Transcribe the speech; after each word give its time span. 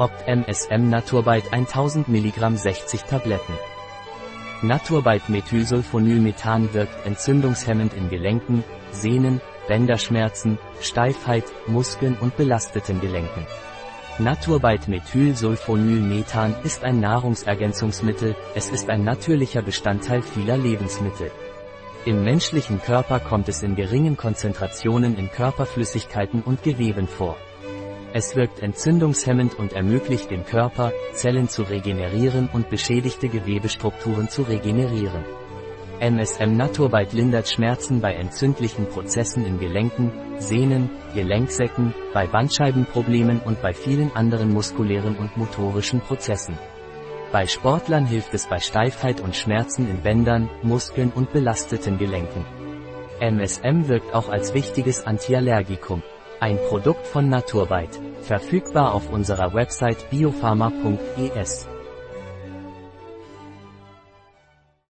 Opt 0.00 0.26
MSM 0.26 0.88
Naturbite 0.88 1.52
1000 1.52 2.08
mg 2.08 2.56
60 2.56 3.02
Tabletten. 3.02 3.52
Naturbite 4.62 5.30
Methylsulfonylmethan 5.30 6.72
wirkt 6.72 7.04
entzündungshemmend 7.04 7.92
in 7.92 8.08
Gelenken, 8.08 8.64
Sehnen, 8.92 9.42
Bänderschmerzen, 9.68 10.58
Steifheit, 10.80 11.44
Muskeln 11.66 12.16
und 12.18 12.34
belasteten 12.38 13.02
Gelenken. 13.02 13.46
Naturbite 14.18 14.88
Methylsulfonylmethan 14.88 16.56
ist 16.64 16.82
ein 16.82 17.00
Nahrungsergänzungsmittel, 17.00 18.34
es 18.54 18.70
ist 18.70 18.88
ein 18.88 19.04
natürlicher 19.04 19.60
Bestandteil 19.60 20.22
vieler 20.22 20.56
Lebensmittel. 20.56 21.30
Im 22.06 22.24
menschlichen 22.24 22.80
Körper 22.80 23.20
kommt 23.20 23.50
es 23.50 23.62
in 23.62 23.76
geringen 23.76 24.16
Konzentrationen 24.16 25.18
in 25.18 25.30
Körperflüssigkeiten 25.30 26.40
und 26.40 26.62
Geweben 26.62 27.06
vor. 27.06 27.36
Es 28.12 28.34
wirkt 28.34 28.60
entzündungshemmend 28.60 29.56
und 29.56 29.72
ermöglicht 29.72 30.30
dem 30.30 30.44
Körper, 30.44 30.92
Zellen 31.12 31.48
zu 31.48 31.62
regenerieren 31.62 32.48
und 32.52 32.68
beschädigte 32.68 33.28
Gewebestrukturen 33.28 34.28
zu 34.28 34.42
regenerieren. 34.42 35.24
MSM 36.00 36.56
Naturbite 36.56 37.14
lindert 37.14 37.48
Schmerzen 37.48 38.00
bei 38.00 38.14
entzündlichen 38.14 38.86
Prozessen 38.86 39.44
in 39.46 39.60
Gelenken, 39.60 40.10
Sehnen, 40.38 40.90
Gelenksäcken, 41.14 41.94
bei 42.12 42.26
Bandscheibenproblemen 42.26 43.40
und 43.40 43.62
bei 43.62 43.74
vielen 43.74 44.10
anderen 44.16 44.52
muskulären 44.52 45.16
und 45.16 45.36
motorischen 45.36 46.00
Prozessen. 46.00 46.58
Bei 47.30 47.46
Sportlern 47.46 48.06
hilft 48.06 48.34
es 48.34 48.46
bei 48.46 48.58
Steifheit 48.58 49.20
und 49.20 49.36
Schmerzen 49.36 49.88
in 49.88 50.00
Bändern, 50.00 50.50
Muskeln 50.62 51.12
und 51.14 51.32
belasteten 51.32 51.96
Gelenken. 51.98 52.44
MSM 53.20 53.86
wirkt 53.86 54.14
auch 54.14 54.30
als 54.30 54.52
wichtiges 54.54 55.06
Antiallergikum. 55.06 56.02
Ein 56.40 56.56
Produkt 56.56 57.06
von 57.06 57.28
Naturbite. 57.28 57.98
Verfügbar 58.22 58.94
auf 58.94 59.10
unserer 59.12 59.52
Website 59.52 60.08
biopharma.es. 60.08 61.68